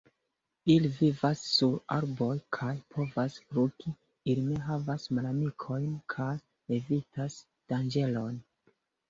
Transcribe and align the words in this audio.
Ili 0.75 0.89
vivas 0.99 1.41
sur 1.49 1.75
arboj 1.95 2.37
kaj 2.57 2.69
povas 2.95 3.35
flugi, 3.51 3.93
ili 4.33 4.47
ne 4.47 4.63
havas 4.71 5.07
malamikojn 5.19 5.87
kaj 6.17 6.33
evitas 6.81 7.39
danĝeron. 7.75 8.43